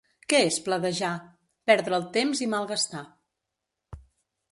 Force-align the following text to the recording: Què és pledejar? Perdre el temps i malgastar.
Què 0.31 0.37
és 0.43 0.55
pledejar? 0.67 1.11
Perdre 1.71 1.97
el 1.99 2.07
temps 2.15 2.41
i 2.45 2.47
malgastar. 2.55 3.05